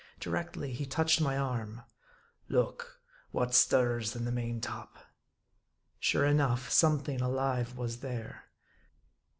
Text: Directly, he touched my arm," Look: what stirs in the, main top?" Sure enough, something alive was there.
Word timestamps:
Directly, 0.19 0.73
he 0.73 0.87
touched 0.87 1.21
my 1.21 1.37
arm," 1.37 1.83
Look: 2.49 3.03
what 3.29 3.53
stirs 3.53 4.15
in 4.15 4.25
the, 4.25 4.31
main 4.31 4.59
top?" 4.59 4.97
Sure 5.99 6.25
enough, 6.25 6.71
something 6.71 7.21
alive 7.21 7.77
was 7.77 7.99
there. 7.99 8.45